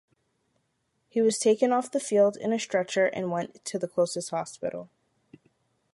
[1.09, 4.89] He was taken off the field in a stretcher and went to the closest hospital.